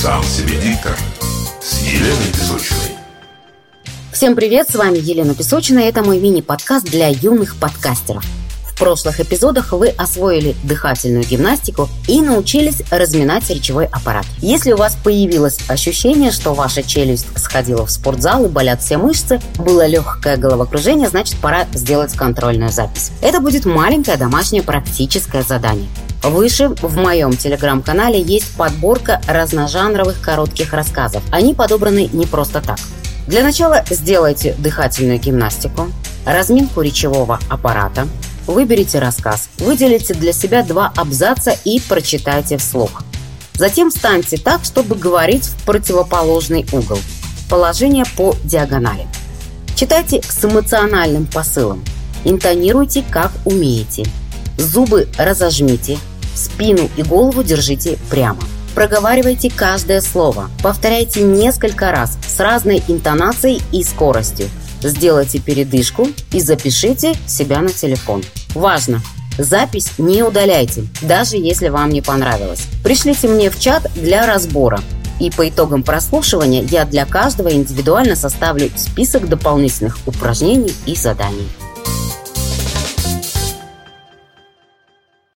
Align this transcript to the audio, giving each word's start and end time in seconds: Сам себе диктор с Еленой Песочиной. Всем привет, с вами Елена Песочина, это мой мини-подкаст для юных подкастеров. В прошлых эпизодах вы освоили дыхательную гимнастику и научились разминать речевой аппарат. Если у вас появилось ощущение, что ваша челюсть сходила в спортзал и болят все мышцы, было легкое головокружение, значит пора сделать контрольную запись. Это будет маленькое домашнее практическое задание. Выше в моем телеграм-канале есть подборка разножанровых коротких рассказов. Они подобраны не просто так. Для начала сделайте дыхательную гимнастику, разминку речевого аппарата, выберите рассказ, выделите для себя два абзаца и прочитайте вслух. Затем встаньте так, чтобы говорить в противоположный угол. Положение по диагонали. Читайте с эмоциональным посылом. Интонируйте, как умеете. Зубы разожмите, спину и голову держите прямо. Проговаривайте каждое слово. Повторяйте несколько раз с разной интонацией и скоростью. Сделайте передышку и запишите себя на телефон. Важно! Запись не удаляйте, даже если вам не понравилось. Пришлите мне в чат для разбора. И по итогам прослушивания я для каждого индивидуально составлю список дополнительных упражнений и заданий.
Сам 0.00 0.22
себе 0.22 0.54
диктор 0.62 0.96
с 1.60 1.80
Еленой 1.82 2.32
Песочиной. 2.32 2.92
Всем 4.12 4.36
привет, 4.36 4.70
с 4.70 4.76
вами 4.76 4.96
Елена 4.98 5.34
Песочина, 5.34 5.80
это 5.80 6.04
мой 6.04 6.20
мини-подкаст 6.20 6.88
для 6.88 7.08
юных 7.08 7.56
подкастеров. 7.56 8.24
В 8.64 8.78
прошлых 8.78 9.18
эпизодах 9.18 9.72
вы 9.72 9.88
освоили 9.88 10.54
дыхательную 10.62 11.24
гимнастику 11.24 11.88
и 12.06 12.20
научились 12.20 12.84
разминать 12.92 13.50
речевой 13.50 13.86
аппарат. 13.86 14.24
Если 14.38 14.70
у 14.70 14.76
вас 14.76 14.96
появилось 15.02 15.58
ощущение, 15.66 16.30
что 16.30 16.54
ваша 16.54 16.84
челюсть 16.84 17.26
сходила 17.36 17.84
в 17.84 17.90
спортзал 17.90 18.44
и 18.44 18.48
болят 18.48 18.80
все 18.80 18.98
мышцы, 18.98 19.40
было 19.58 19.84
легкое 19.84 20.36
головокружение, 20.36 21.08
значит 21.08 21.40
пора 21.40 21.66
сделать 21.72 22.12
контрольную 22.12 22.70
запись. 22.70 23.10
Это 23.20 23.40
будет 23.40 23.64
маленькое 23.64 24.16
домашнее 24.16 24.62
практическое 24.62 25.42
задание. 25.42 25.88
Выше 26.22 26.68
в 26.68 26.96
моем 26.96 27.36
телеграм-канале 27.36 28.20
есть 28.20 28.56
подборка 28.56 29.20
разножанровых 29.26 30.20
коротких 30.20 30.72
рассказов. 30.72 31.22
Они 31.30 31.54
подобраны 31.54 32.10
не 32.12 32.26
просто 32.26 32.60
так. 32.60 32.78
Для 33.26 33.42
начала 33.42 33.84
сделайте 33.90 34.54
дыхательную 34.58 35.20
гимнастику, 35.20 35.92
разминку 36.24 36.80
речевого 36.80 37.38
аппарата, 37.48 38.08
выберите 38.46 38.98
рассказ, 38.98 39.48
выделите 39.58 40.14
для 40.14 40.32
себя 40.32 40.62
два 40.62 40.92
абзаца 40.96 41.54
и 41.64 41.80
прочитайте 41.80 42.56
вслух. 42.56 43.02
Затем 43.54 43.90
встаньте 43.90 44.38
так, 44.38 44.64
чтобы 44.64 44.96
говорить 44.96 45.44
в 45.44 45.64
противоположный 45.64 46.66
угол. 46.72 46.98
Положение 47.50 48.04
по 48.16 48.34
диагонали. 48.44 49.06
Читайте 49.74 50.20
с 50.22 50.44
эмоциональным 50.44 51.26
посылом. 51.26 51.84
Интонируйте, 52.24 53.04
как 53.08 53.30
умеете. 53.44 54.04
Зубы 54.56 55.08
разожмите, 55.16 55.98
спину 56.38 56.88
и 56.96 57.02
голову 57.02 57.42
держите 57.42 57.98
прямо. 58.10 58.40
Проговаривайте 58.74 59.50
каждое 59.50 60.00
слово. 60.00 60.50
Повторяйте 60.62 61.22
несколько 61.22 61.90
раз 61.90 62.16
с 62.26 62.38
разной 62.38 62.82
интонацией 62.86 63.60
и 63.72 63.82
скоростью. 63.82 64.48
Сделайте 64.80 65.40
передышку 65.40 66.06
и 66.32 66.40
запишите 66.40 67.14
себя 67.26 67.60
на 67.60 67.70
телефон. 67.70 68.22
Важно! 68.54 69.02
Запись 69.38 69.92
не 69.98 70.24
удаляйте, 70.24 70.84
даже 71.00 71.36
если 71.36 71.68
вам 71.68 71.90
не 71.90 72.02
понравилось. 72.02 72.66
Пришлите 72.82 73.28
мне 73.28 73.50
в 73.50 73.58
чат 73.58 73.88
для 73.94 74.26
разбора. 74.26 74.80
И 75.20 75.30
по 75.30 75.48
итогам 75.48 75.82
прослушивания 75.82 76.62
я 76.62 76.84
для 76.84 77.04
каждого 77.06 77.52
индивидуально 77.52 78.16
составлю 78.16 78.70
список 78.76 79.28
дополнительных 79.28 79.98
упражнений 80.06 80.72
и 80.86 80.94
заданий. 80.94 81.48